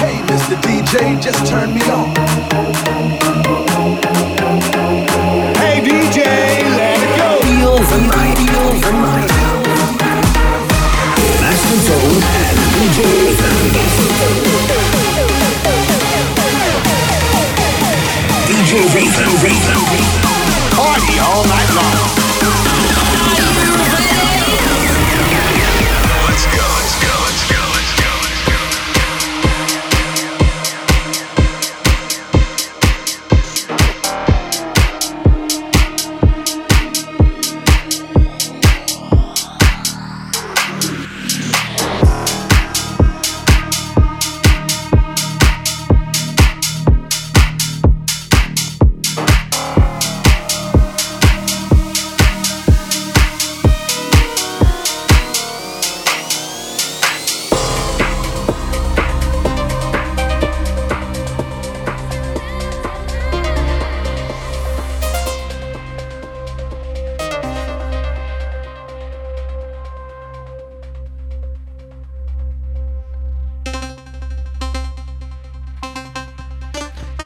Hey, 0.00 0.16
Mr. 0.28 0.56
DJ, 0.62 1.20
just 1.20 1.46
turn 1.46 1.74
me 1.74 1.82
on. 1.90 2.14
Hey, 5.56 5.80
DJ, 5.80 6.18
let 6.76 6.98
it 7.02 7.12
go. 7.18 7.40
The 7.42 7.66
and 12.38 12.58
DJ 12.72 12.98
Ethan. 13.28 13.56
DJ 18.48 18.72
Ethan, 18.96 19.32
Party 20.76 21.18
all 21.20 21.44
night 21.44 21.70
long. 21.74 22.21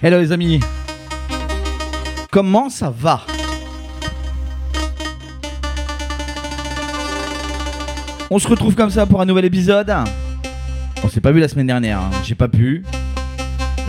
Hello 0.07 0.21
les 0.21 0.31
amis. 0.31 0.61
Comment 2.31 2.69
ça 2.69 2.95
va? 2.97 3.23
On 8.31 8.39
se 8.39 8.47
retrouve 8.47 8.77
comme 8.77 8.91
ça 8.91 9.05
pour 9.05 9.21
un 9.21 9.25
nouvel 9.25 9.47
épisode. 9.47 9.93
On 11.03 11.09
s'est 11.09 11.21
pas 11.21 11.33
vu 11.33 11.41
la 11.41 11.49
semaine 11.49 11.67
dernière, 11.67 11.99
hein. 11.99 12.11
j'ai 12.23 12.37
pas 12.37 12.47
pu. 12.47 12.85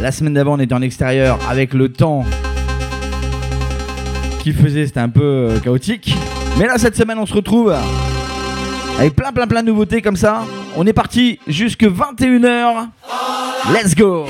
La 0.01 0.11
semaine 0.11 0.33
d'avant, 0.33 0.55
on 0.55 0.59
était 0.59 0.73
en 0.73 0.81
extérieur 0.81 1.37
avec 1.47 1.75
le 1.75 1.89
temps 1.89 2.25
qui 4.39 4.53
faisait, 4.53 4.87
c'était 4.87 5.01
un 5.01 5.09
peu 5.09 5.21
euh, 5.21 5.59
chaotique. 5.59 6.15
Mais 6.57 6.65
là, 6.65 6.79
cette 6.79 6.95
semaine, 6.95 7.19
on 7.19 7.27
se 7.27 7.33
retrouve 7.35 7.75
avec 8.97 9.15
plein, 9.15 9.31
plein, 9.31 9.45
plein 9.45 9.61
de 9.61 9.67
nouveautés 9.67 10.01
comme 10.01 10.17
ça. 10.17 10.45
On 10.77 10.87
est 10.87 10.93
parti 10.93 11.37
jusque 11.45 11.83
21h. 11.83 12.87
Let's 13.71 13.93
go! 13.93 14.25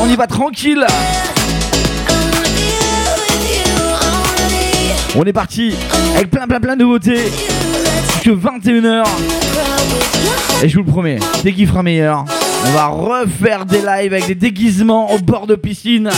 On 0.00 0.08
y 0.08 0.16
va 0.16 0.26
tranquille. 0.26 0.84
On 5.14 5.22
est 5.22 5.32
parti 5.32 5.72
avec 6.16 6.30
plein 6.32 6.48
plein 6.48 6.58
plein 6.58 6.74
de 6.74 6.82
nouveautés. 6.82 7.30
Que 8.24 8.30
21h. 8.30 9.04
Et 10.64 10.68
je 10.68 10.76
vous 10.76 10.84
le 10.84 10.90
promets, 10.90 11.18
dès 11.44 11.52
qu'il 11.52 11.68
fera 11.68 11.84
meilleur, 11.84 12.24
on 12.66 12.72
va 12.72 12.86
refaire 12.86 13.66
des 13.66 13.82
lives 13.82 14.14
avec 14.14 14.26
des 14.26 14.34
déguisements 14.34 15.12
au 15.12 15.18
bord 15.18 15.46
de 15.46 15.54
piscine. 15.54 16.10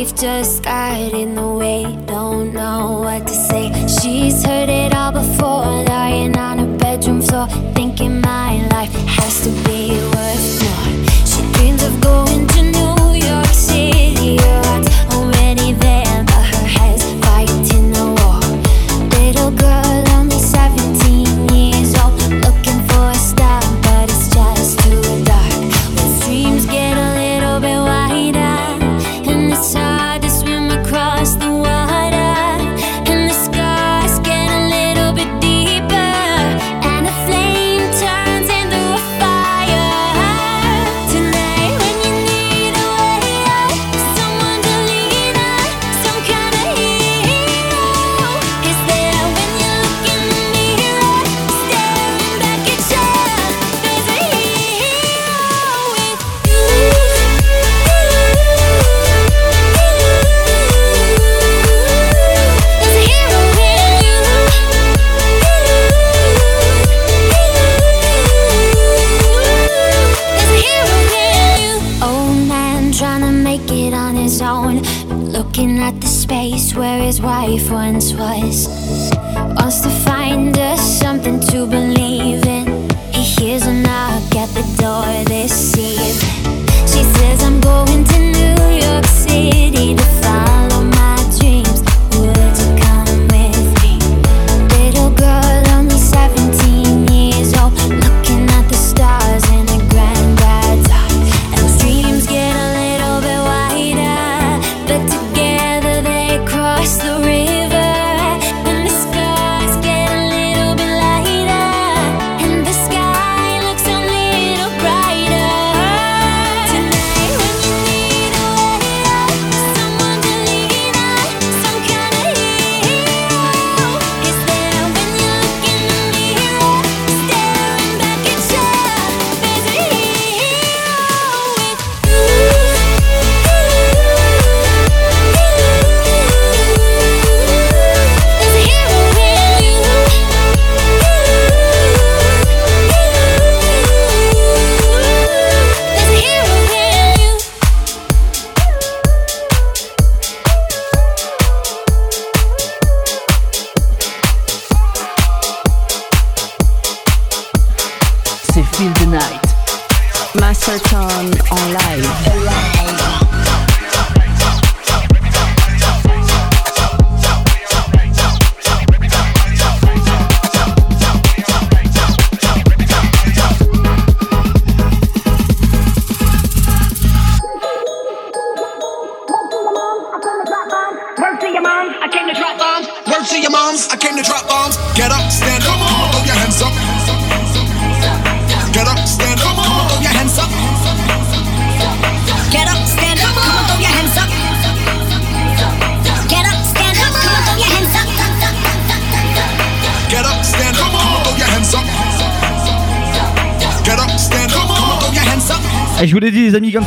Life 0.00 0.16
just 0.16 0.62
got 0.62 1.12
in 1.12 1.34
the 1.34 1.49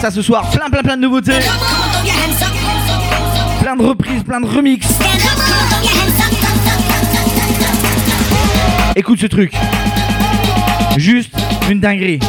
ça 0.04 0.12
ce 0.12 0.22
soir. 0.22 0.50
Plein, 0.52 0.70
plein, 0.70 0.82
plein 0.82 0.98
de 0.98 1.02
nouveautés. 1.02 1.40
Plein 3.62 3.78
de 3.78 3.84
reprises, 3.84 4.22
plein 4.22 4.42
de 4.42 4.46
remix. 4.46 4.86
Écoute 8.98 9.20
ce 9.22 9.28
truc. 9.28 9.54
Juste 10.98 11.32
une 11.70 11.80
dinguerie. 11.80 12.20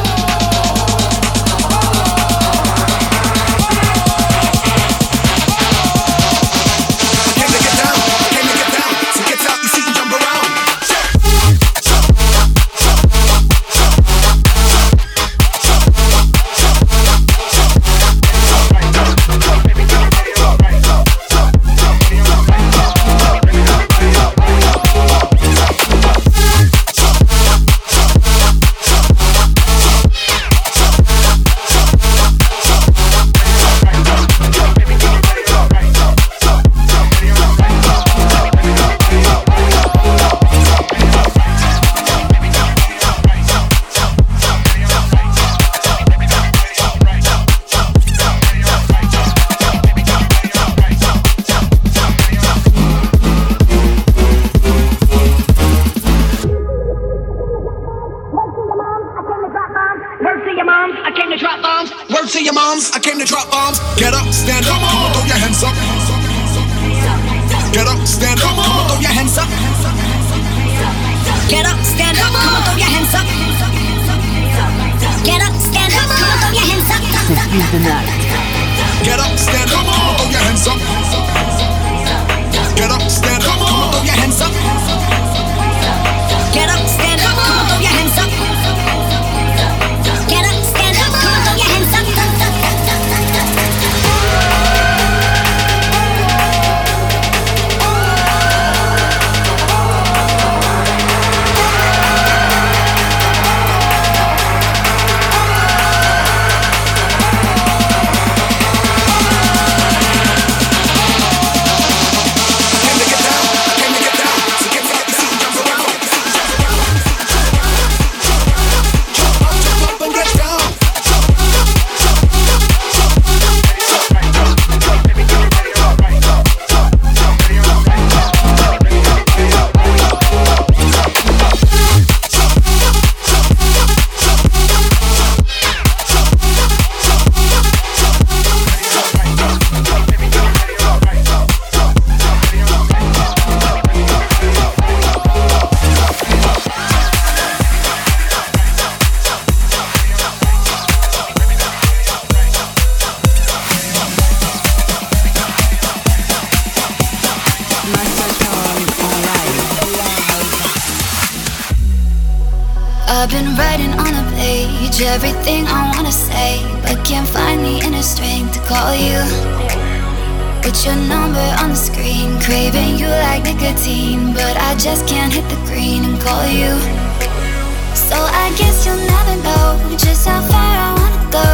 how 180.25 180.41
far 180.41 180.71
I 180.87 180.91
wanna 180.99 181.23
go. 181.31 181.47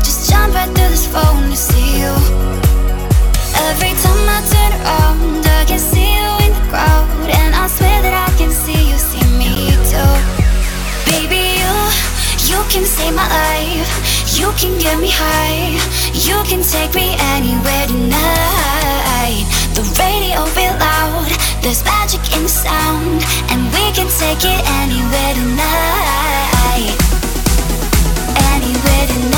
Just 0.00 0.30
jump 0.30 0.54
right 0.54 0.70
through 0.74 0.88
this 0.88 1.06
phone 1.06 1.50
to 1.50 1.56
see 1.56 2.00
you. 2.00 2.12
Every 3.68 3.92
time 4.02 4.24
I 4.36 4.38
turn 4.52 4.72
around, 4.80 5.46
I 5.46 5.64
can 5.66 5.78
see 5.78 6.16
you 6.16 6.30
in 6.44 6.52
the 6.56 6.64
crowd, 6.70 7.08
and 7.28 7.54
I 7.54 7.66
swear 7.68 8.02
that 8.02 8.14
I 8.28 8.30
can 8.38 8.50
see 8.50 8.90
you 8.90 8.96
see 8.96 9.24
me 9.40 9.74
too. 9.90 10.12
Baby, 11.10 11.60
you, 11.60 11.74
you 12.50 12.58
can 12.72 12.84
save 12.84 13.14
my 13.14 13.28
life. 13.28 13.92
You 14.38 14.48
can 14.60 14.78
get 14.78 14.98
me 14.98 15.10
high. 15.10 15.76
You 16.12 16.38
can 16.48 16.62
take 16.62 16.94
me 16.94 17.16
anywhere 17.34 17.86
tonight. 17.86 19.44
The 19.76 19.84
radio 20.00 20.44
be 20.56 20.66
loud. 20.80 21.30
There's 21.62 21.84
magic 21.84 22.22
in 22.36 22.42
the 22.44 22.48
sound, 22.48 23.20
and 23.50 23.60
we 23.74 23.84
can 23.92 24.08
take 24.20 24.44
it 24.44 24.62
anywhere 24.80 25.32
tonight 25.34 27.15
getting 29.06 29.35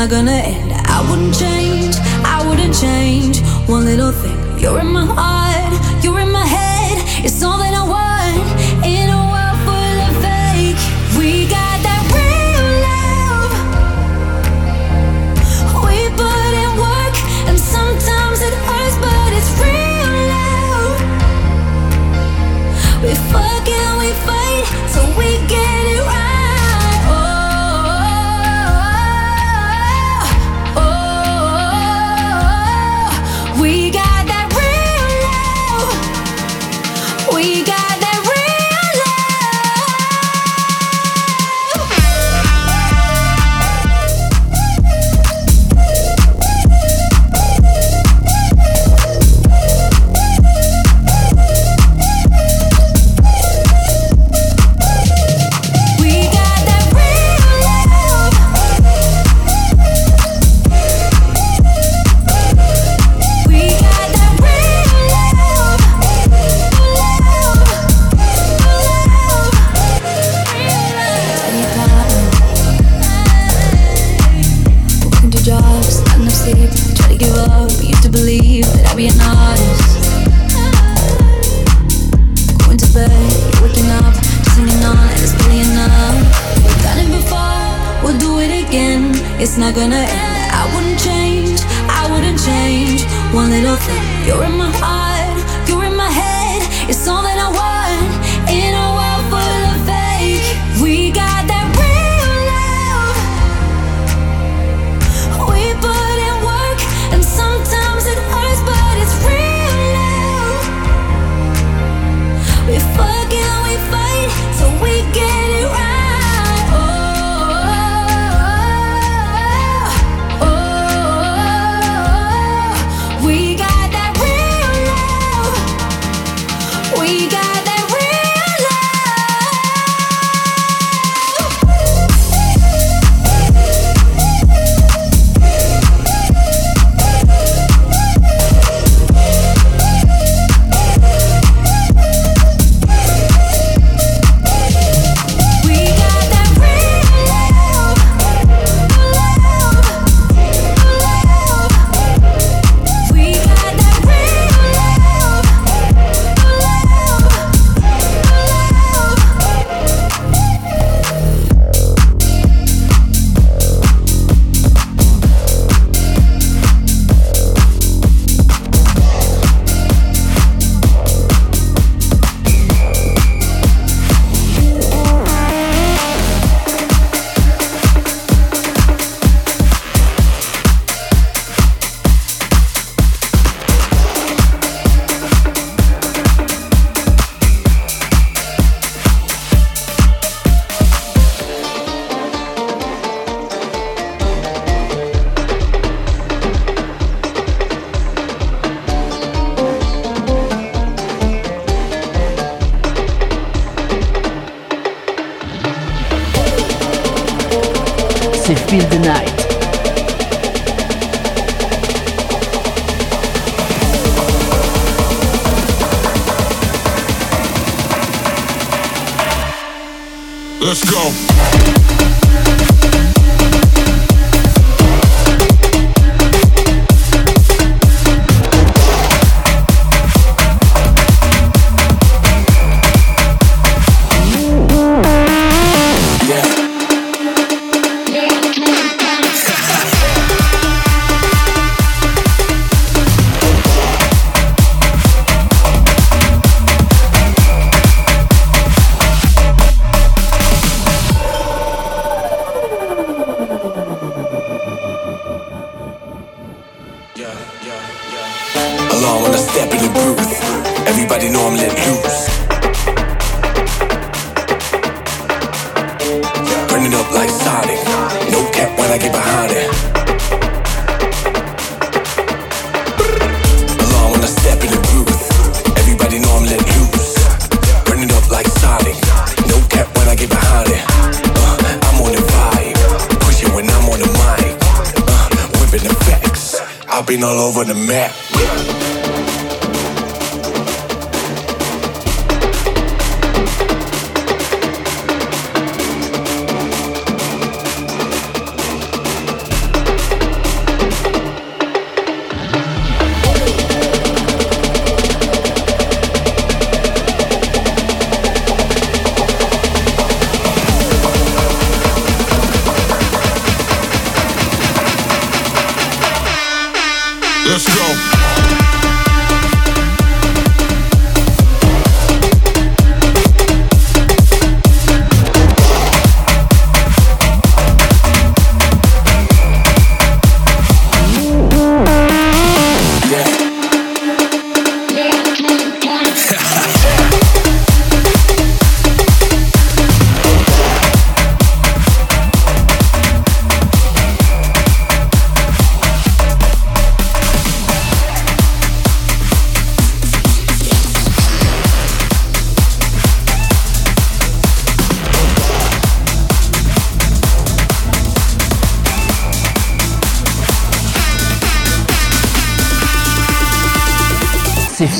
not 0.00 0.08
gonna 0.08 0.39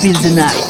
Feel 0.00 0.14
the 0.14 0.34
Night. 0.34 0.69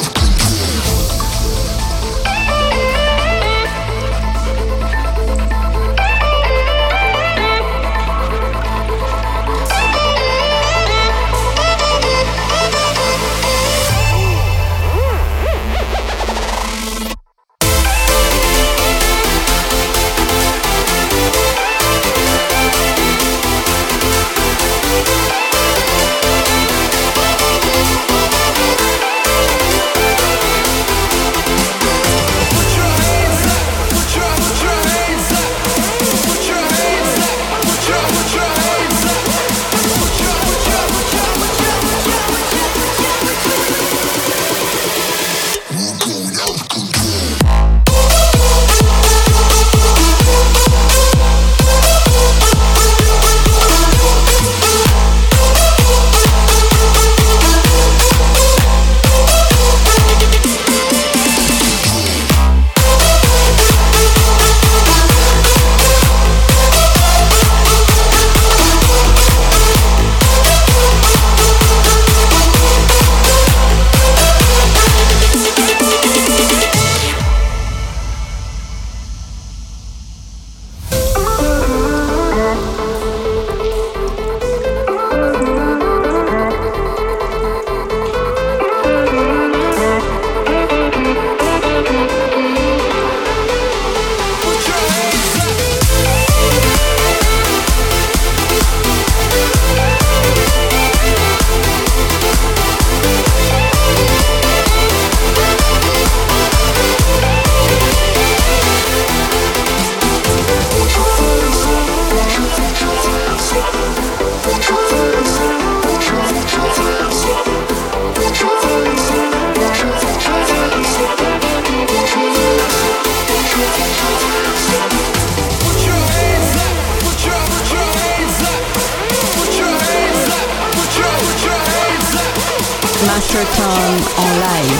En 134.17 134.29
live. 134.29 134.79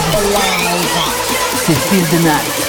C'est 1.64 1.74
Feel 1.74 2.04
the 2.08 2.24
Night. 2.24 2.62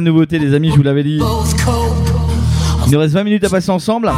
la 0.00 0.04
nouveauté, 0.04 0.38
les 0.38 0.54
amis, 0.54 0.70
je 0.70 0.76
vous 0.76 0.82
l'avais 0.82 1.02
dit. 1.02 1.20
Il 2.86 2.92
nous 2.92 2.98
reste 2.98 3.12
20 3.12 3.24
minutes 3.24 3.44
à 3.44 3.50
passer 3.50 3.70
ensemble. 3.70 4.10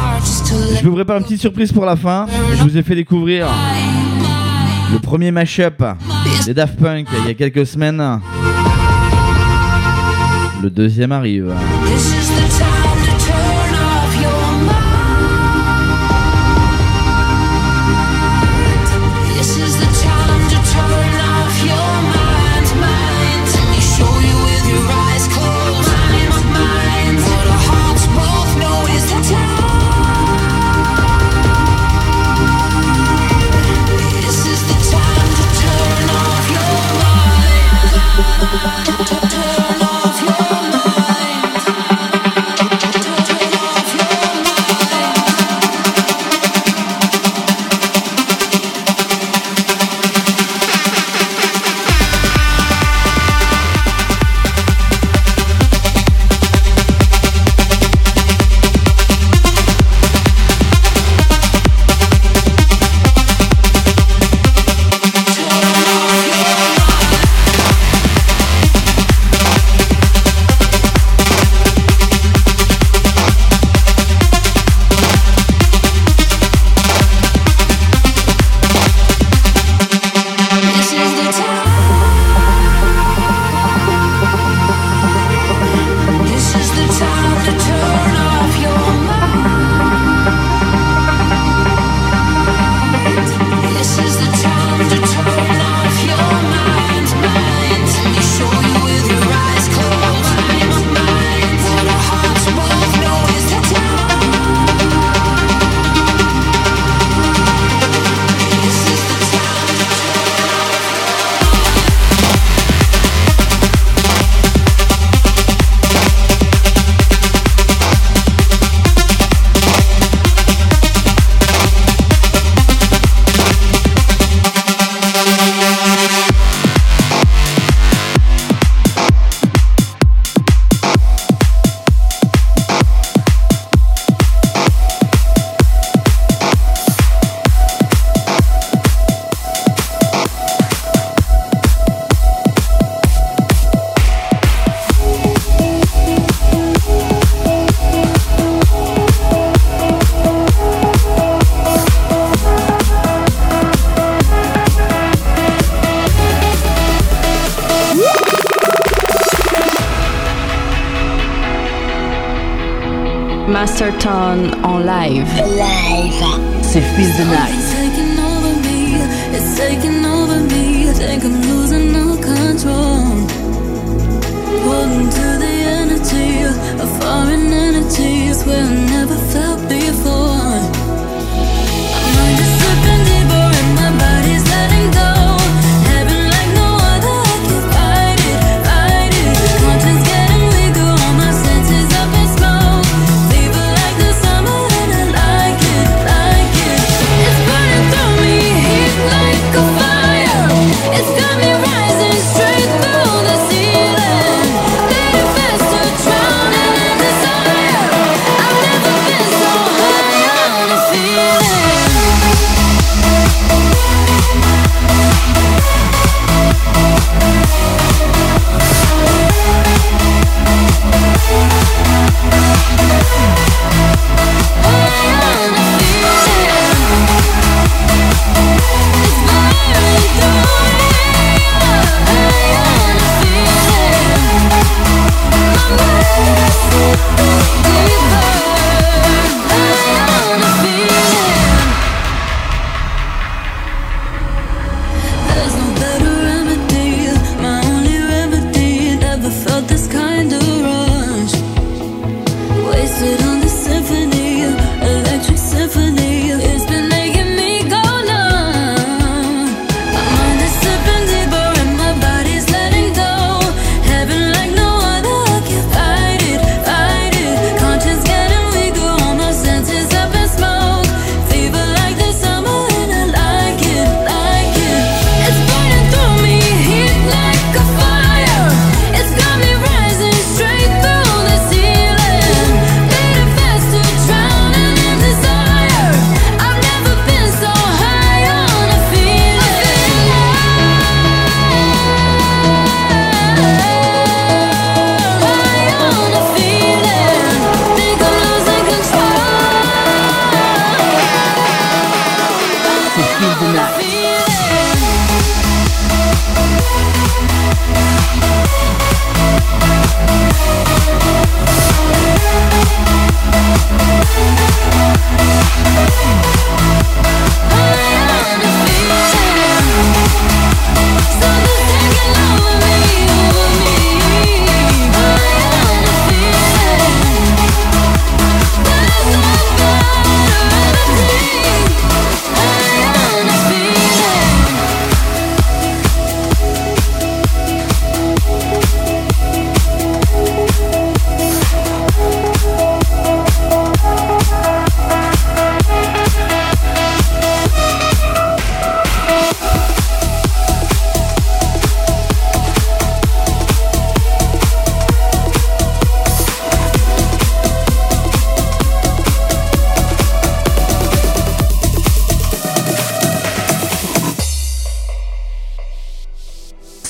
Je 0.81 0.87
vous 0.87 0.93
prépare 0.93 1.17
une 1.17 1.23
petite 1.23 1.41
surprise 1.41 1.73
pour 1.73 1.85
la 1.85 1.97
fin. 1.97 2.25
Je 2.55 2.63
vous 2.63 2.77
ai 2.77 2.83
fait 2.83 2.95
découvrir 2.95 3.47
le 4.93 4.99
premier 4.99 5.31
mashup 5.31 5.83
des 6.45 6.53
Daft 6.53 6.79
Punk 6.79 7.07
il 7.19 7.27
y 7.27 7.31
a 7.31 7.33
quelques 7.33 7.65
semaines. 7.65 8.01
Le 10.61 10.69
deuxième 10.69 11.11
arrive. 11.11 11.53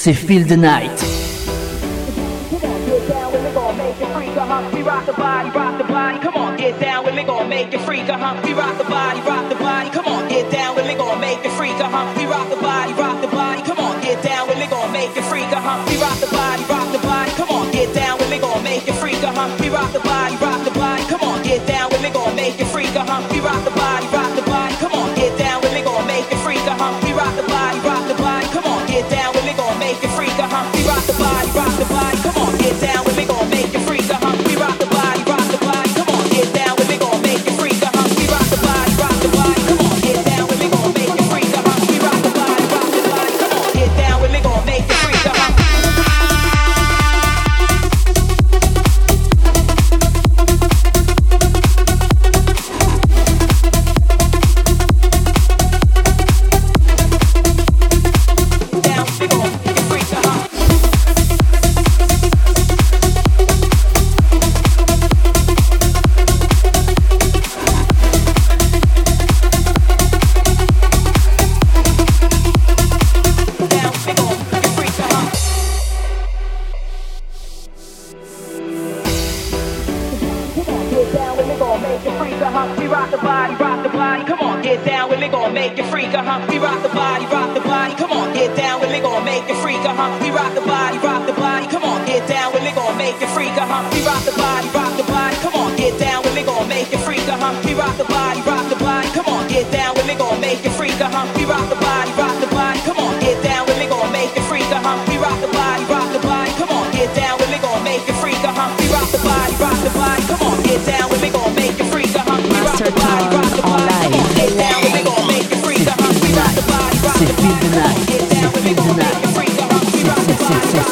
c'est 0.04 0.12
Feel 0.12 0.45
the 0.45 0.58
Night. 0.58 0.91
Uh-huh. 4.36 4.70
We 4.74 4.84
rock 8.54 8.78
the 8.78 8.84
body, 8.84 9.22
rock 9.22 9.47
the 9.47 9.56
body. 9.56 9.89
Come 9.89 10.06
on, 10.06 10.28
get 10.28 10.51
down 10.51 10.76
with 10.76 10.86
me, 10.86 10.93
gonna 10.95 11.20
make 11.20 11.39
it 11.45 11.47
uh-huh. 11.47 12.14
We 12.18 12.26
rock 12.26 12.49
the 12.49 12.58
body, 12.58 12.93
rock 12.93 13.03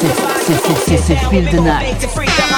Sis 0.01 0.17
sis 0.47 0.83
sis 0.85 1.05
sis, 1.05 1.27
feel 1.29 1.45
the 1.51 1.61
night. 1.61 2.50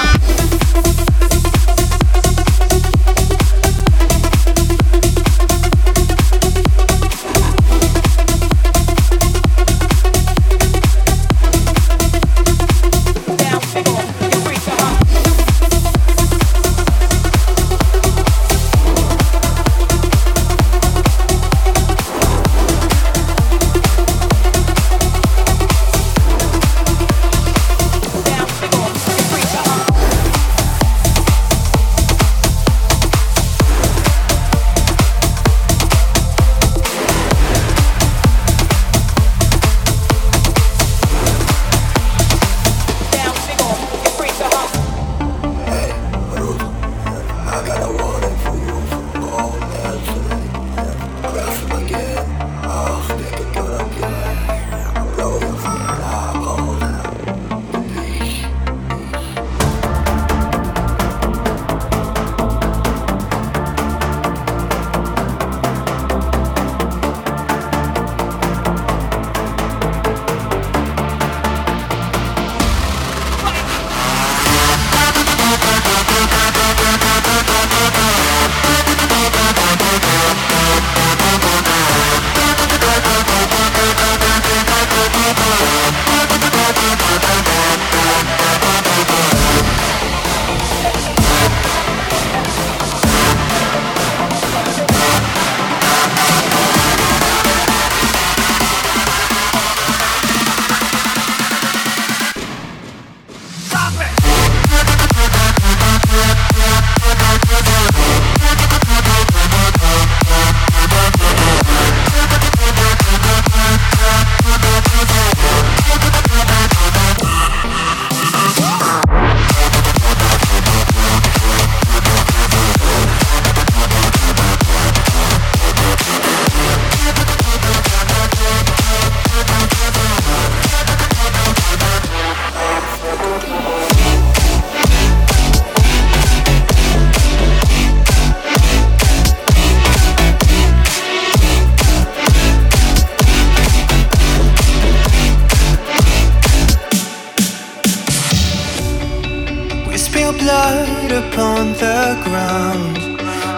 blood 150.38 151.12
upon 151.12 151.74
the 151.74 152.20
ground. 152.24 152.96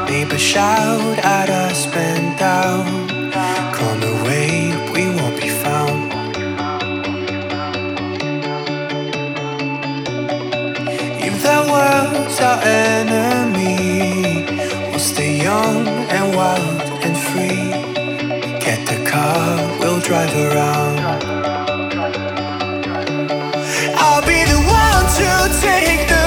Neighbor 0.09 0.37
shout 0.37 1.17
at 1.19 1.49
us, 1.49 1.85
bend 1.87 2.37
down. 2.37 3.31
Come 3.73 4.01
away, 4.03 4.73
we 4.93 5.03
won't 5.15 5.37
be 5.39 5.49
found. 5.49 6.11
If 11.27 11.35
the 11.47 11.59
world's 11.71 12.39
our 12.41 12.59
enemy, 12.63 14.45
we'll 14.89 14.99
stay 14.99 15.41
young 15.41 15.87
and 16.15 16.35
wild 16.35 16.81
and 17.05 17.15
free. 17.27 17.69
Get 18.65 18.79
the 18.87 18.99
car, 19.09 19.57
we'll 19.79 19.99
drive 19.99 20.33
around. 20.47 20.99
I'll 24.03 24.21
be 24.21 24.39
the 24.53 24.61
one 24.83 25.05
to 25.19 25.29
take 25.61 26.07
the 26.07 26.24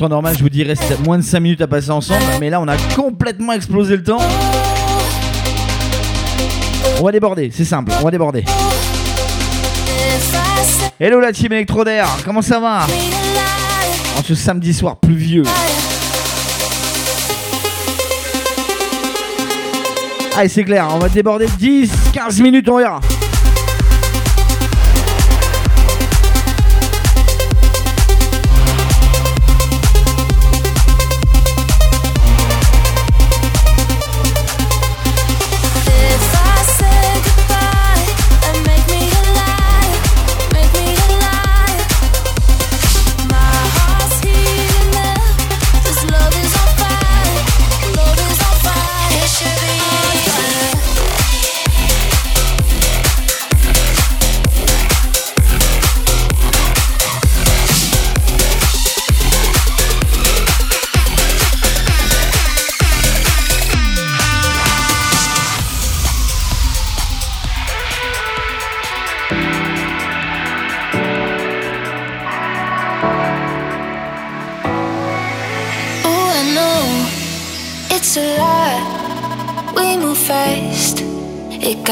normal, 0.09 0.37
je 0.37 0.43
vous 0.43 0.49
dirais, 0.49 0.75
c'est 0.75 1.01
moins 1.05 1.19
de 1.19 1.23
5 1.23 1.41
minutes 1.41 1.61
à 1.61 1.67
passer 1.67 1.91
ensemble. 1.91 2.23
Mais 2.41 2.51
là, 2.51 2.61
on 2.61 2.69
a 2.69 2.77
complètement 2.95 3.53
explosé 3.53 3.97
le 3.97 4.03
temps. 4.03 4.21
On 7.01 7.05
va 7.05 7.13
déborder, 7.13 7.51
c'est 7.53 7.65
simple, 7.65 7.93
on 8.01 8.05
va 8.05 8.11
déborder. 8.11 8.45
Hello 11.01 11.21
la 11.21 11.33
team 11.33 11.53
électrodaire, 11.53 12.09
comment 12.25 12.43
ça 12.43 12.61
va 12.61 12.87
En 14.19 14.23
ce 14.23 14.35
samedi 14.35 14.73
soir 14.73 14.97
pluvieux. 14.97 15.43
Allez, 20.37 20.49
c'est 20.49 20.65
clair, 20.65 20.89
on 20.93 20.99
va 20.99 21.09
déborder 21.09 21.47
10, 21.59 21.91
15 22.13 22.41
minutes, 22.41 22.69
on 22.69 22.79
verra. 22.79 23.01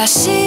私 0.04 0.41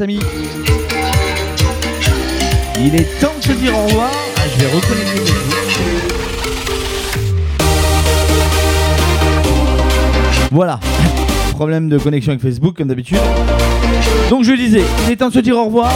amis. 0.00 0.20
Il 2.80 2.94
est 2.94 3.20
temps 3.20 3.32
de 3.38 3.42
se 3.44 3.52
dire 3.52 3.76
au 3.76 3.84
revoir. 3.86 4.10
Ah, 4.36 4.40
je 4.52 4.64
vais 4.64 4.72
reconnecter 4.72 5.20
mes 5.20 5.26
Voilà. 10.50 10.80
Problème 11.50 11.88
de 11.88 11.98
connexion 11.98 12.32
avec 12.32 12.42
Facebook, 12.42 12.76
comme 12.76 12.88
d'habitude. 12.88 13.18
Donc, 14.30 14.44
je 14.44 14.52
disais, 14.52 14.82
il 15.06 15.12
est 15.12 15.16
temps 15.16 15.28
de 15.28 15.34
se 15.34 15.38
dire 15.40 15.56
au 15.56 15.64
revoir. 15.64 15.92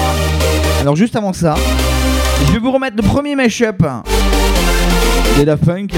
Alors, 0.80 0.96
juste 0.96 1.16
avant 1.16 1.32
ça, 1.32 1.54
je 2.46 2.52
vais 2.52 2.58
vous 2.58 2.70
remettre 2.70 2.96
le 2.96 3.02
premier 3.02 3.34
mashup 3.34 3.82
des 5.36 5.44
Daft 5.44 5.64
Punk. 5.64 5.92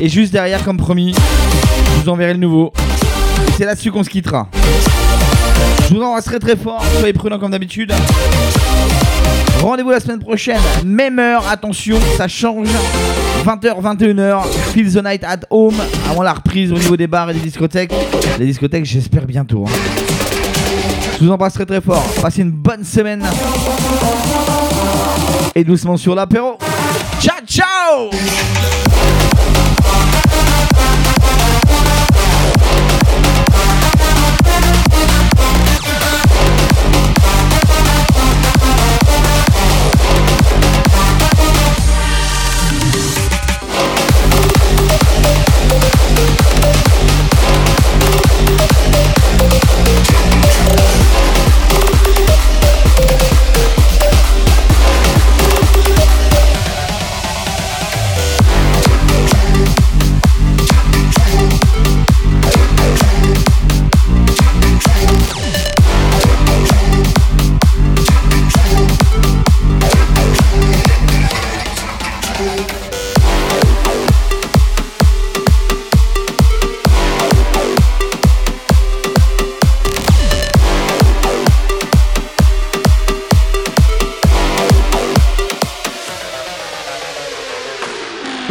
Et 0.00 0.08
juste 0.08 0.32
derrière, 0.32 0.64
comme 0.64 0.76
promis, 0.76 1.14
je 1.14 2.02
vous 2.02 2.08
enverrai 2.08 2.32
le 2.32 2.40
nouveau. 2.40 2.72
C'est 3.56 3.64
là-dessus 3.64 3.90
qu'on 3.90 4.04
se 4.04 4.10
quittera. 4.10 4.48
Je 5.88 5.94
vous 5.94 6.02
embrasse 6.02 6.24
très 6.26 6.38
très 6.38 6.56
fort, 6.56 6.82
soyez 6.98 7.12
prudents 7.12 7.38
comme 7.38 7.50
d'habitude. 7.50 7.92
Rendez-vous 9.62 9.90
la 9.90 10.00
semaine 10.00 10.18
prochaine, 10.20 10.60
même 10.84 11.18
heure, 11.18 11.44
attention, 11.50 11.98
ça 12.16 12.28
change. 12.28 12.68
20h, 13.44 13.80
21h, 13.80 14.42
Feel 14.74 14.92
the 14.92 15.02
Night 15.04 15.24
at 15.24 15.40
Home, 15.50 15.74
avant 16.10 16.22
la 16.22 16.34
reprise 16.34 16.70
au 16.72 16.76
niveau 16.76 16.96
des 16.96 17.06
bars 17.06 17.30
et 17.30 17.34
des 17.34 17.40
discothèques. 17.40 17.92
Les 18.38 18.46
discothèques, 18.46 18.84
j'espère 18.84 19.24
bientôt. 19.24 19.64
hein. 19.66 19.72
Je 21.20 21.24
vous 21.24 21.30
embrasse 21.32 21.54
très 21.54 21.66
très 21.66 21.80
fort, 21.80 22.04
passez 22.22 22.42
une 22.42 22.52
bonne 22.52 22.84
semaine. 22.84 23.24
Et 25.54 25.64
doucement 25.64 25.96
sur 25.96 26.14
l'apéro. 26.14 26.58
Ciao, 27.20 27.38
ciao 27.46 28.10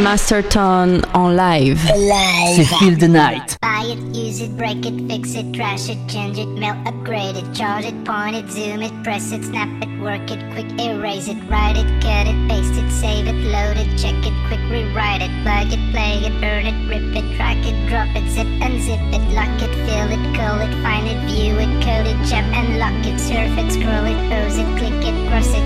Masterton 0.07 1.01
en 1.13 1.35
live. 1.35 1.81
C'est 2.55 2.63
Feel 2.63 2.97
the 2.97 3.09
Night. 3.09 3.57
Buy 3.61 3.91
it, 3.91 3.99
use 4.15 4.39
it, 4.39 4.55
break 4.55 4.85
it, 4.85 4.95
fix 5.05 5.35
it, 5.35 5.51
trash 5.53 5.89
it, 5.89 5.97
change 6.07 6.39
it, 6.39 6.47
melt, 6.47 6.77
upgrade 6.87 7.35
it, 7.35 7.43
charge 7.53 7.83
it, 7.83 8.05
point 8.05 8.33
it, 8.33 8.49
zoom 8.49 8.81
it, 8.81 8.93
press 9.03 9.33
it, 9.33 9.43
snap 9.43 9.67
it, 9.83 9.89
work 9.99 10.31
it, 10.31 10.39
quick 10.53 10.71
erase 10.79 11.27
it, 11.27 11.35
write 11.49 11.75
it, 11.75 11.83
cut 11.99 12.25
it, 12.25 12.39
paste 12.47 12.79
it, 12.79 12.89
save 12.89 13.27
it, 13.27 13.35
load 13.51 13.75
it, 13.75 13.89
check 13.99 14.15
it, 14.23 14.31
quick 14.47 14.63
rewrite 14.71 15.21
it, 15.21 15.31
plug 15.43 15.67
it, 15.75 15.83
play 15.91 16.23
it, 16.23 16.31
burn 16.39 16.65
it, 16.65 16.77
rip 16.87 17.03
it, 17.11 17.27
track 17.35 17.59
it, 17.67 17.75
drop 17.89 18.07
it, 18.15 18.23
zip 18.31 18.47
unzip 18.63 19.03
it, 19.11 19.23
lock 19.35 19.51
it, 19.59 19.75
fill 19.83 20.07
it, 20.07 20.23
call 20.39 20.55
it, 20.63 20.71
find 20.81 21.05
it, 21.05 21.19
view 21.27 21.51
it, 21.59 21.67
code 21.83 22.07
it, 22.07 22.15
jump 22.23 22.47
and 22.55 22.79
lock 22.79 22.95
it, 23.03 23.19
surf 23.19 23.51
it, 23.59 23.69
scroll 23.75 24.07
it, 24.07 24.15
pose 24.31 24.55
it, 24.55 24.69
click 24.79 25.03
it, 25.03 25.15
cross 25.27 25.51
it, 25.51 25.56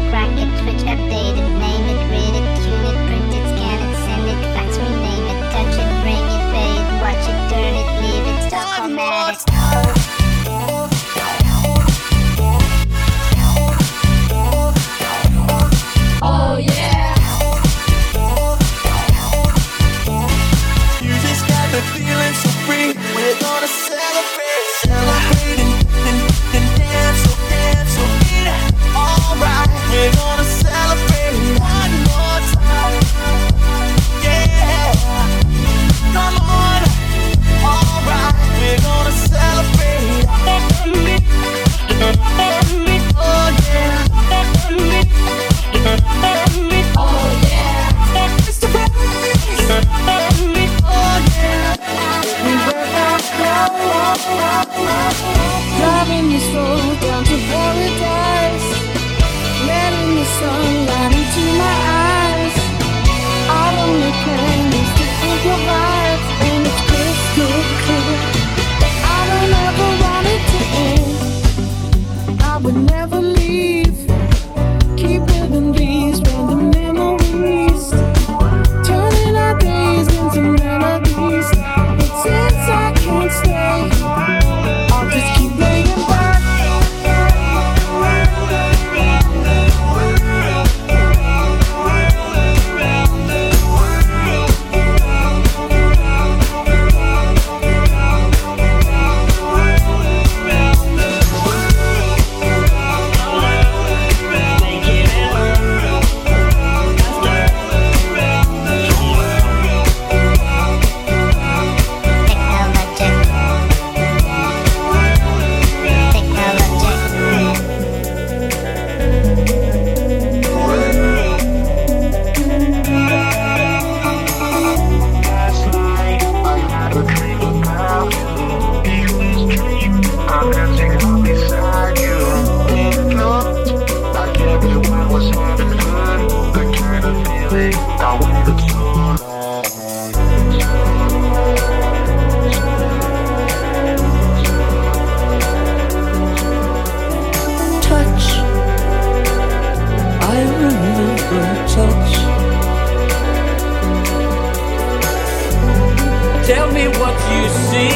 Tell 156.54 156.70
me 156.74 156.86
what 157.00 157.16
you 157.32 157.48
see. 157.70 157.88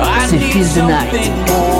I 0.00 0.26
need 0.32 0.52
Feel 0.54 0.64
the 0.64 0.88
Night. 0.88 1.12
something 1.12 1.36
more. 1.44 1.77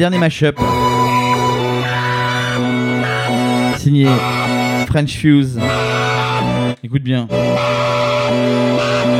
Dernier 0.00 0.16
mashup. 0.16 0.58
Signé 3.76 4.06
French 4.86 5.10
Fuse. 5.10 5.60
Écoute 6.82 7.02
bien. 7.02 7.28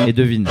Et 0.06 0.14
devine. 0.14 0.48